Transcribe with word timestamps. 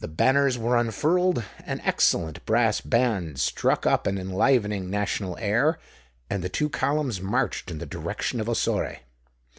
The 0.00 0.08
banners 0.08 0.58
were 0.58 0.76
unfurled; 0.76 1.42
an 1.64 1.80
excellent 1.80 2.44
brass 2.44 2.82
band 2.82 3.40
struck 3.40 3.86
up 3.86 4.06
an 4.06 4.18
enlivening 4.18 4.90
national 4.90 5.38
air; 5.38 5.78
and 6.28 6.44
the 6.44 6.50
two 6.50 6.68
columns 6.68 7.22
marched 7.22 7.70
in 7.70 7.78
the 7.78 7.86
direction 7.86 8.38
of 8.38 8.50
Ossore. 8.50 8.98